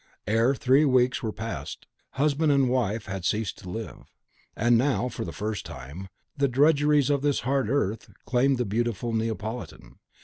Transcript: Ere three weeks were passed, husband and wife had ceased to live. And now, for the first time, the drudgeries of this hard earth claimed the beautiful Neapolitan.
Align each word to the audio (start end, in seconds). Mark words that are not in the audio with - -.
Ere 0.25 0.55
three 0.55 0.83
weeks 0.83 1.21
were 1.21 1.31
passed, 1.31 1.85
husband 2.13 2.51
and 2.51 2.69
wife 2.71 3.05
had 3.05 3.23
ceased 3.23 3.59
to 3.59 3.69
live. 3.69 4.09
And 4.55 4.75
now, 4.75 5.09
for 5.09 5.23
the 5.23 5.31
first 5.31 5.63
time, 5.63 6.07
the 6.35 6.47
drudgeries 6.47 7.11
of 7.11 7.21
this 7.21 7.41
hard 7.41 7.69
earth 7.69 8.09
claimed 8.25 8.57
the 8.57 8.65
beautiful 8.65 9.13
Neapolitan. 9.13 9.99